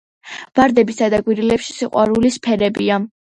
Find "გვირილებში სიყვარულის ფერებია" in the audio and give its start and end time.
1.27-2.99